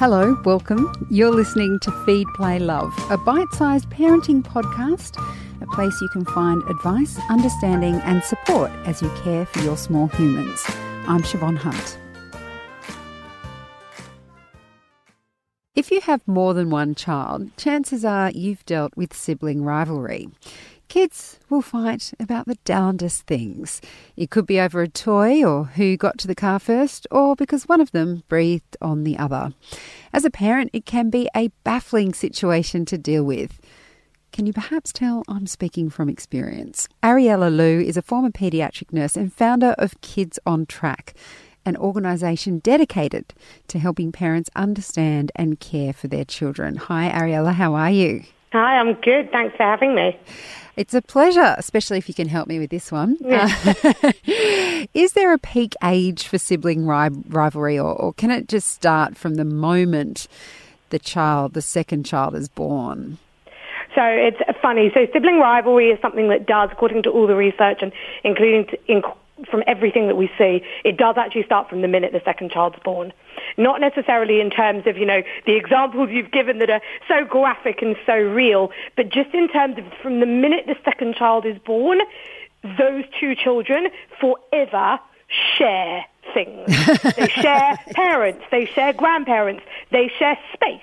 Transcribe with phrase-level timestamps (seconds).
[0.00, 0.90] Hello, welcome.
[1.10, 5.22] You're listening to Feed, Play, Love, a bite sized parenting podcast,
[5.60, 10.06] a place you can find advice, understanding, and support as you care for your small
[10.06, 10.64] humans.
[11.06, 11.98] I'm Siobhan Hunt.
[15.74, 20.30] If you have more than one child, chances are you've dealt with sibling rivalry.
[20.90, 23.80] Kids will fight about the darndest things.
[24.16, 27.68] It could be over a toy or who got to the car first, or because
[27.68, 29.54] one of them breathed on the other.
[30.12, 33.60] As a parent, it can be a baffling situation to deal with.
[34.32, 36.88] Can you perhaps tell I'm speaking from experience?
[37.04, 41.14] Ariella Liu is a former paediatric nurse and founder of Kids on Track,
[41.64, 43.32] an organisation dedicated
[43.68, 46.74] to helping parents understand and care for their children.
[46.74, 48.24] Hi, Ariella, how are you?
[48.52, 49.30] Hi, I'm good.
[49.30, 50.18] Thanks for having me.
[50.76, 53.16] It's a pleasure, especially if you can help me with this one.
[53.20, 53.48] Yeah.
[53.64, 54.12] Uh,
[54.94, 59.16] is there a peak age for sibling ri- rivalry, or, or can it just start
[59.16, 60.26] from the moment
[60.90, 63.18] the child, the second child, is born?
[63.94, 64.90] So it's funny.
[64.94, 67.92] So sibling rivalry is something that does, according to all the research and
[68.24, 69.02] including in,
[69.50, 72.78] from everything that we see, it does actually start from the minute the second child's
[72.84, 73.12] born.
[73.56, 77.82] Not necessarily in terms of, you know, the examples you've given that are so graphic
[77.82, 81.58] and so real, but just in terms of from the minute the second child is
[81.58, 82.00] born,
[82.78, 83.88] those two children
[84.20, 84.98] forever
[85.56, 86.66] share things.
[87.16, 90.80] they share parents, they share grandparents, they share space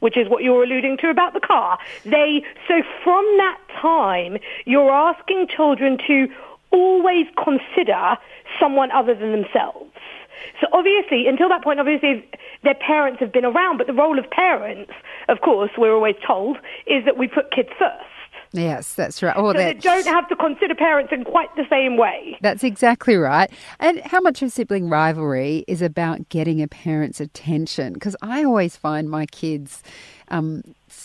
[0.00, 1.78] which is what you're alluding to about the car.
[2.04, 6.28] They so from that time you're asking children to
[6.70, 8.16] always consider
[8.58, 9.89] someone other than themselves.
[10.60, 12.24] So obviously, until that point, obviously
[12.62, 14.92] their parents have been around, but the role of parents,
[15.28, 18.04] of course, we're always told, is that we put kids first.
[18.52, 19.34] Yes, that's right.
[19.36, 22.36] Oh, so they don't have to consider parents in quite the same way.
[22.40, 23.48] That's exactly right.
[23.78, 27.92] And how much of sibling rivalry is about getting a parent's attention?
[27.92, 29.84] Because I always find my kids,
[30.28, 30.62] um,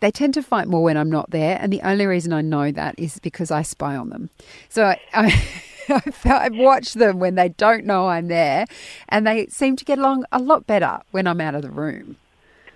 [0.00, 2.72] they tend to fight more when I'm not there, and the only reason I know
[2.72, 4.30] that is because I spy on them.
[4.70, 5.44] So I, I
[6.24, 8.66] I've watched them when they don't know I'm there,
[9.08, 12.16] and they seem to get along a lot better when I'm out of the room.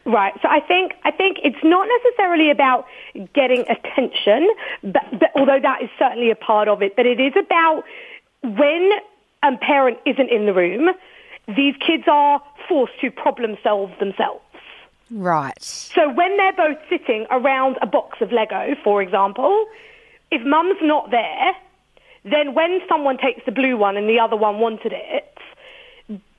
[0.06, 0.32] Right.
[0.42, 2.86] So I think I think it's not necessarily about
[3.34, 4.48] getting attention,
[4.82, 6.96] but, but, although that is certainly a part of it.
[6.96, 7.84] But it is about
[8.42, 8.90] when
[9.42, 10.90] a parent isn't in the room,
[11.48, 14.42] these kids are forced to problem solve themselves.
[15.10, 15.62] Right.
[15.62, 19.66] So when they're both sitting around a box of Lego, for example,
[20.30, 21.52] if mum's not there,
[22.24, 25.38] then when someone takes the blue one and the other one wanted it,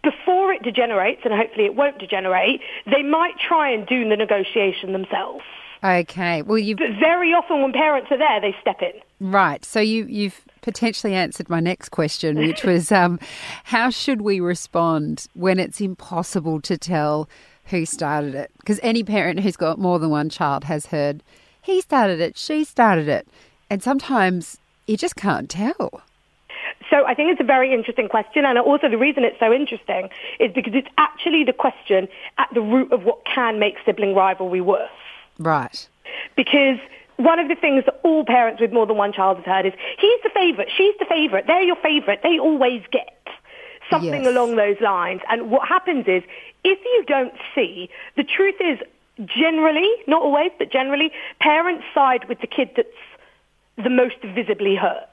[0.04, 4.94] before it degenerates, and hopefully it won't degenerate, they might try and do the negotiation
[4.94, 5.44] themselves.
[5.84, 6.44] Okay.
[6.44, 6.76] Well, you.
[6.76, 8.94] Very often, when parents are there, they step in.
[9.20, 9.66] Right.
[9.66, 13.20] So you you've potentially answered my next question, which was, um,
[13.64, 17.28] how should we respond when it's impossible to tell
[17.66, 18.52] who started it?
[18.60, 21.24] Because any parent who's got more than one child has heard,
[21.62, 23.28] he started it, she started it,
[23.70, 26.02] and sometimes you just can't tell.
[26.90, 30.10] So I think it's a very interesting question, and also the reason it's so interesting
[30.40, 34.62] is because it's actually the question at the root of what can make sibling rivalry
[34.62, 34.90] worse.
[35.40, 35.88] Right.
[36.36, 36.80] Because
[37.18, 39.74] one of the things that all parents with more than one child have heard is,
[40.00, 43.18] he's the favourite, she's the favourite, they're your favourite, they always get
[43.90, 44.28] something yes.
[44.28, 45.22] along those lines.
[45.30, 46.24] And what happens is,
[46.64, 48.80] if you don't see, the truth is
[49.26, 52.90] generally, not always, but generally, parents side with the kid that's
[53.78, 55.08] the most visibly hurt.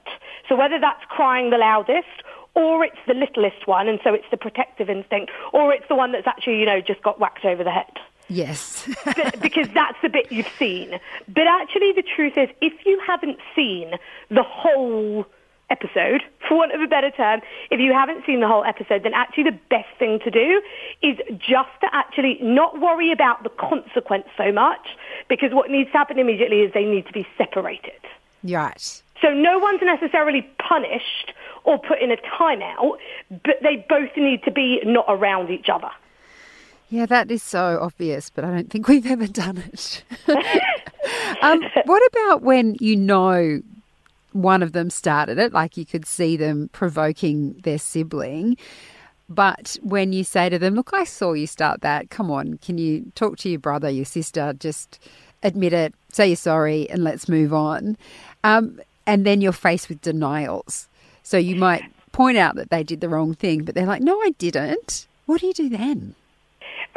[0.47, 2.23] So whether that's crying the loudest
[2.55, 6.11] or it's the littlest one, and so it's the protective instinct, or it's the one
[6.11, 7.93] that's actually, you know, just got whacked over the head.
[8.27, 8.87] Yes.
[9.41, 10.99] because that's the bit you've seen.
[11.27, 13.91] But actually, the truth is, if you haven't seen
[14.29, 15.25] the whole
[15.69, 19.13] episode, for want of a better term, if you haven't seen the whole episode, then
[19.13, 20.61] actually the best thing to do
[21.01, 24.97] is just to actually not worry about the consequence so much,
[25.27, 28.01] because what needs to happen immediately is they need to be separated.
[28.43, 29.03] Right.
[29.21, 31.33] So no one's necessarily punished
[31.65, 32.97] or put in a timeout,
[33.29, 35.89] but they both need to be not around each other.
[36.89, 40.03] Yeah, that is so obvious, but I don't think we've ever done it.
[41.41, 43.61] um, what about when you know
[44.31, 48.57] one of them started it, like you could see them provoking their sibling?
[49.29, 52.79] But when you say to them, Look, I saw you start that, come on, can
[52.79, 54.97] you talk to your brother, your sister, just
[55.43, 57.97] admit it, say you're sorry, and let's move on.
[58.43, 60.87] Um, and then you're faced with denials.
[61.23, 64.19] So you might point out that they did the wrong thing, but they're like, no,
[64.21, 65.07] I didn't.
[65.25, 66.15] What do you do then?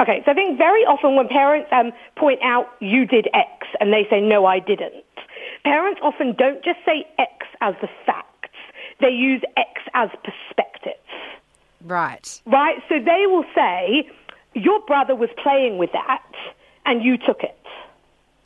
[0.01, 3.93] Okay, so I think very often when parents um, point out you did X and
[3.93, 5.05] they say, no, I didn't,
[5.65, 8.29] parents often don't just say X as the facts.
[9.01, 10.93] They use X as perspective.
[11.85, 12.41] Right.
[12.47, 12.83] Right?
[12.89, 14.11] So they will say,
[14.55, 16.25] your brother was playing with that
[16.87, 17.59] and you took it.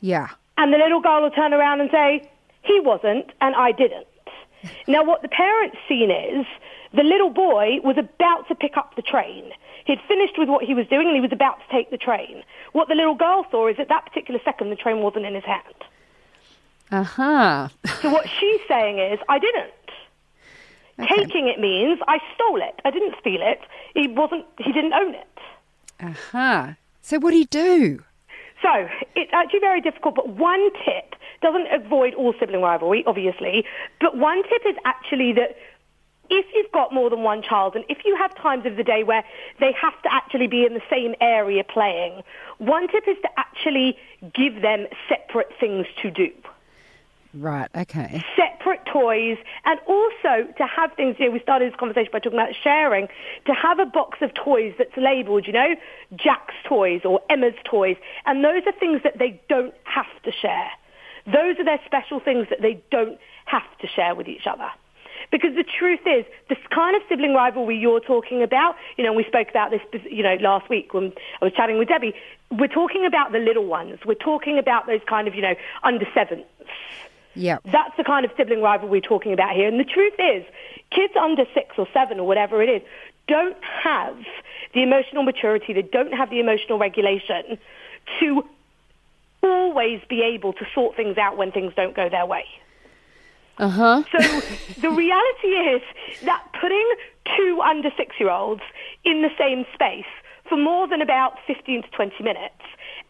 [0.01, 0.29] Yeah.
[0.57, 2.29] And the little girl will turn around and say,
[2.63, 4.07] he wasn't and I didn't.
[4.87, 6.45] now, what the parents seen is
[6.93, 9.51] the little boy was about to pick up the train.
[9.85, 12.43] He'd finished with what he was doing and he was about to take the train.
[12.73, 15.45] What the little girl saw is at that particular second the train wasn't in his
[15.45, 15.75] hand.
[16.91, 17.67] Uh huh.
[18.01, 19.71] So what she's saying is, I didn't.
[20.99, 21.23] Okay.
[21.23, 22.81] Taking it means I stole it.
[22.83, 23.59] I didn't steal it.
[23.93, 24.45] He wasn't.
[24.57, 25.27] He didn't own it.
[25.99, 26.73] Uh huh.
[27.01, 28.03] So what do you do?
[28.61, 30.15] So it's actually very difficult.
[30.15, 33.65] But one tip doesn't avoid all sibling rivalry, obviously.
[34.01, 35.55] But one tip is actually that
[36.29, 39.03] if you've got more than one child and if you have times of the day
[39.03, 39.23] where
[39.59, 42.21] they have to actually be in the same area playing,
[42.57, 43.97] one tip is to actually
[44.33, 46.29] give them separate things to do.
[47.33, 47.69] Right.
[47.75, 48.23] Okay.
[48.35, 52.39] separate toys and also to have things, you know, we started this conversation by talking
[52.39, 53.07] about sharing,
[53.45, 55.75] to have a box of toys that's labeled, you know,
[56.15, 57.97] Jack's toys or Emma's toys.
[58.25, 60.69] And those are things that they don't have to share.
[61.25, 64.69] Those are their special things that they don't have to share with each other.
[65.31, 69.25] Because the truth is, this kind of sibling rivalry you're talking about, you know, we
[69.25, 72.13] spoke about this, you know, last week when I was chatting with Debbie.
[72.49, 73.99] We're talking about the little ones.
[74.05, 76.45] We're talking about those kind of, you know, under sevens.
[77.37, 77.61] Yep.
[77.65, 79.67] That's the kind of sibling rivalry we're talking about here.
[79.67, 80.43] And the truth is,
[80.91, 82.81] kids under six or seven or whatever it is
[83.27, 84.17] don't have
[84.73, 87.57] the emotional maturity, they don't have the emotional regulation
[88.19, 88.43] to
[89.43, 92.45] always be able to sort things out when things don't go their way.
[93.57, 94.03] Uh huh.
[94.11, 94.19] So
[94.81, 95.81] the reality is
[96.23, 96.89] that putting
[97.35, 98.61] two under six year olds
[99.03, 100.05] in the same space
[100.47, 102.63] for more than about 15 to 20 minutes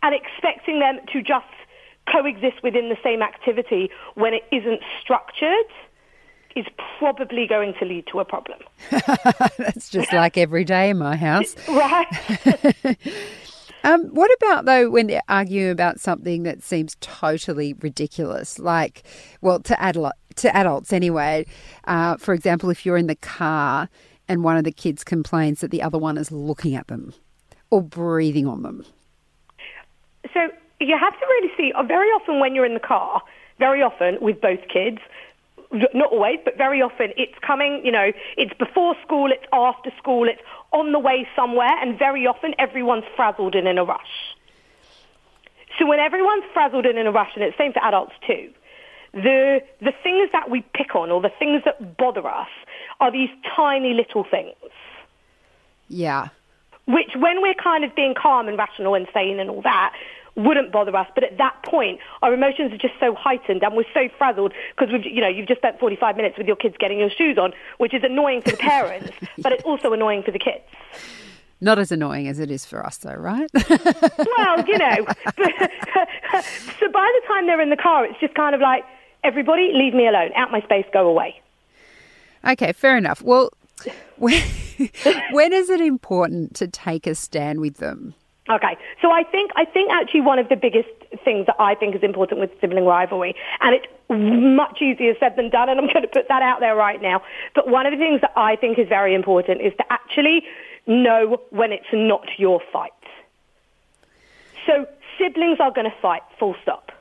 [0.04, 1.46] and expecting them to just
[2.12, 5.66] coexist within the same activity when it isn't structured
[6.56, 6.66] is
[6.98, 8.60] probably going to lead to a problem.
[9.58, 11.56] That's just like every day in my house.
[11.68, 12.98] Right?
[13.84, 19.04] Um, what about though when they're arguing about something that seems totally ridiculous, like,
[19.40, 21.46] well, to adult, to adults anyway.
[21.86, 23.88] Uh, for example, if you're in the car
[24.28, 27.14] and one of the kids complains that the other one is looking at them
[27.70, 28.84] or breathing on them.
[30.80, 33.22] You have to really see, uh, very often when you're in the car,
[33.60, 35.00] very often with both kids,
[35.72, 40.28] not always, but very often it's coming, you know, it's before school, it's after school,
[40.30, 40.42] it's
[40.72, 44.36] on the way somewhere, and very often everyone's frazzled and in a rush.
[45.78, 48.52] So when everyone's frazzled and in a rush, and it's the same for adults too,
[49.14, 52.50] the, the things that we pick on or the things that bother us
[53.00, 54.56] are these tiny little things,
[55.90, 56.30] Yeah.
[56.86, 59.94] which when we're kind of being calm and rational and sane and all that,
[60.38, 61.08] wouldn't bother us.
[61.14, 64.94] But at that point, our emotions are just so heightened and we're so frazzled because
[64.94, 67.52] we've, you know, you've just spent 45 minutes with your kids getting your shoes on,
[67.80, 70.64] which is annoying for the parents, but it's also annoying for the kids.
[71.60, 73.50] Not as annoying as it is for us, though, right?
[74.38, 74.98] Well, you know,
[76.80, 78.84] so by the time they're in the car, it's just kind of like,
[79.24, 81.42] everybody, leave me alone, out my space, go away.
[82.48, 83.24] okay, fair enough.
[83.24, 83.50] Well,
[84.18, 84.40] when,
[85.32, 88.14] when is it important to take a stand with them?
[88.50, 90.88] Okay, so I think I think actually one of the biggest
[91.26, 95.50] things that I think is important with sibling rivalry, and it's much easier said than
[95.50, 97.22] done, and I'm going to put that out there right now.
[97.56, 100.44] But one of the things that I think is very important is to actually
[100.86, 102.92] know when it's not your fight.
[104.66, 104.88] So
[105.18, 106.92] siblings are going to fight, full stop.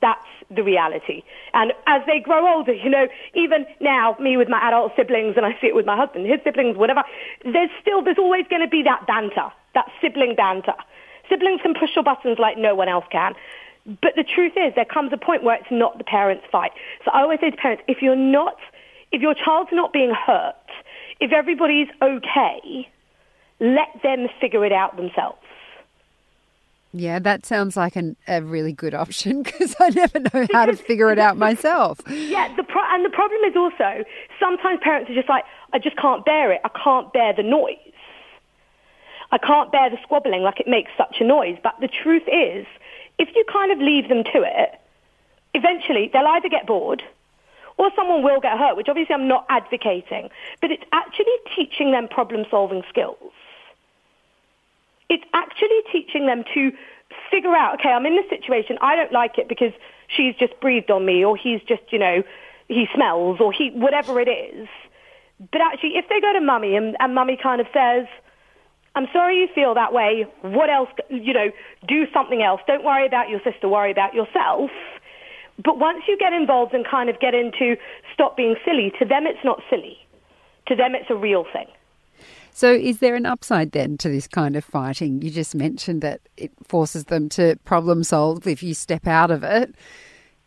[0.00, 1.22] That's the reality.
[1.54, 5.46] And as they grow older, you know, even now, me with my adult siblings, and
[5.46, 7.04] I see it with my husband, his siblings, whatever,
[7.44, 10.74] there's still, there's always going to be that banter, that sibling banter.
[11.28, 13.34] Siblings can push your buttons like no one else can.
[13.86, 16.72] But the truth is, there comes a point where it's not the parents' fight.
[17.04, 18.56] So I always say to parents, if you're not,
[19.12, 20.54] if your child's not being hurt,
[21.20, 22.88] if everybody's okay,
[23.58, 25.38] let them figure it out themselves.
[26.92, 30.76] Yeah, that sounds like an, a really good option because I never know how to
[30.76, 32.00] figure it out myself.
[32.08, 34.04] Yeah, the pro- and the problem is also
[34.40, 36.60] sometimes parents are just like, I just can't bear it.
[36.64, 37.76] I can't bear the noise.
[39.32, 41.56] I can't bear the squabbling like it makes such a noise.
[41.62, 42.66] But the truth is,
[43.18, 44.80] if you kind of leave them to it,
[45.54, 47.02] eventually they'll either get bored
[47.78, 50.28] or someone will get hurt, which obviously I'm not advocating,
[50.60, 53.32] but it's actually teaching them problem solving skills.
[55.08, 56.72] It's actually teaching them to
[57.30, 59.72] figure out, okay, I'm in this situation, I don't like it because
[60.08, 62.22] she's just breathed on me or he's just, you know,
[62.68, 64.68] he smells or he, whatever it is.
[65.50, 68.06] But actually, if they go to mummy and, and mummy kind of says,
[68.94, 70.26] I'm sorry you feel that way.
[70.42, 71.50] What else, you know,
[71.86, 72.60] do something else.
[72.66, 74.70] Don't worry about your sister, worry about yourself.
[75.62, 77.76] But once you get involved and kind of get into
[78.12, 79.98] stop being silly, to them it's not silly.
[80.66, 81.66] To them it's a real thing.
[82.52, 85.22] So, is there an upside then to this kind of fighting?
[85.22, 89.44] You just mentioned that it forces them to problem solve if you step out of
[89.44, 89.74] it.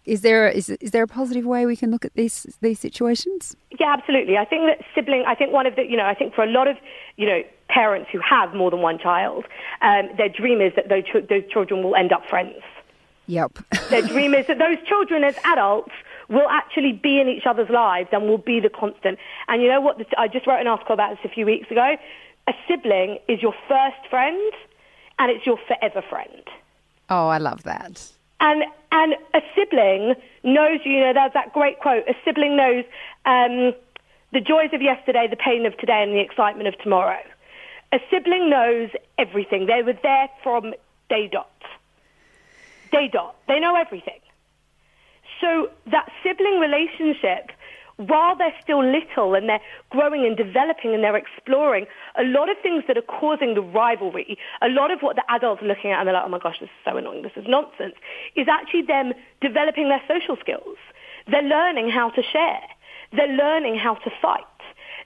[0.05, 2.79] Is there a, is, is there a positive way we can look at these these
[2.79, 3.55] situations?
[3.79, 4.37] Yeah, absolutely.
[4.37, 5.23] I think that sibling.
[5.25, 6.77] I think one of the you know I think for a lot of
[7.15, 9.45] you know parents who have more than one child,
[9.81, 12.61] um, their dream is that those ch- those children will end up friends.
[13.27, 13.59] Yep.
[13.89, 15.93] their dream is that those children as adults
[16.29, 19.17] will actually be in each other's lives and will be the constant.
[19.47, 20.05] And you know what?
[20.17, 21.95] I just wrote an article about this a few weeks ago.
[22.47, 24.51] A sibling is your first friend,
[25.19, 26.43] and it's your forever friend.
[27.09, 28.11] Oh, I love that.
[28.43, 32.03] And and a sibling knows, you know, there's that great quote.
[32.07, 32.83] A sibling knows
[33.25, 33.73] um,
[34.33, 37.21] the joys of yesterday, the pain of today, and the excitement of tomorrow.
[37.93, 39.65] A sibling knows everything.
[39.65, 40.73] They were there from
[41.09, 41.49] day dot.
[42.91, 43.35] Day dot.
[43.47, 44.19] They know everything.
[45.39, 47.51] So that sibling relationship,
[47.97, 51.85] while they're still little and they're growing and developing and they're exploring,
[52.17, 55.61] a lot of things that are causing the rivalry, a lot of what the adults
[55.61, 57.45] are looking at and they're like, oh my gosh, this is so annoying, this is
[57.47, 57.95] nonsense,
[58.35, 60.77] is actually them developing their social skills.
[61.27, 62.61] They're learning how to share.
[63.11, 64.43] They're learning how to fight.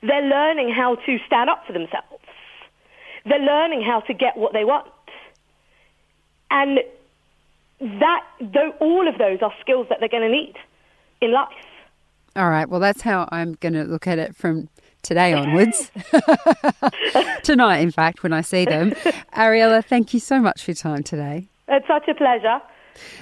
[0.02, 2.24] They're learning how to stand up for themselves.
[3.26, 4.88] They're learning how to get what they want.
[6.50, 6.80] And
[7.82, 10.56] that, though, all of those are skills that they're going to need
[11.20, 11.50] in life.
[12.38, 12.70] All right.
[12.70, 14.70] Well, that's how I'm going to look at it from
[15.02, 15.92] today onwards.
[17.44, 18.92] Tonight, in fact, when I see them.
[19.36, 21.50] Ariella, thank you so much for your time today.
[21.68, 22.60] It's such a pleasure.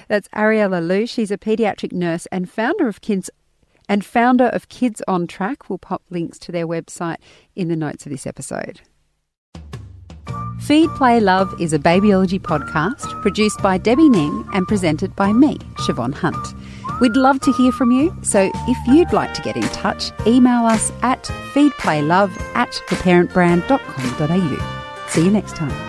[0.08, 1.06] That's Ariella Liu.
[1.06, 3.30] She's a paediatric nurse and founder of Kids
[3.88, 5.70] and founder of Kids on Track.
[5.70, 7.16] We'll pop links to their website
[7.54, 8.82] in the notes of this episode.
[10.60, 15.56] Feed, Play, Love is a babyology podcast produced by Debbie Ning and presented by me,
[15.78, 16.55] Siobhan Hunt.
[17.00, 20.64] We'd love to hear from you, so if you'd like to get in touch, email
[20.64, 25.08] us at feedplaylove at theparentbrand.com.au.
[25.08, 25.85] See you next time.